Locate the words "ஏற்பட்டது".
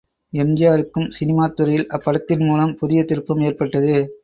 3.39-3.95